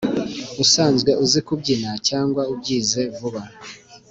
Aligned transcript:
usanzwe 0.63 1.11
uzi 1.23 1.39
kubyina 1.47 1.91
cyangwa 2.07 2.41
ubyize 2.53 3.01
vuba 3.17 3.41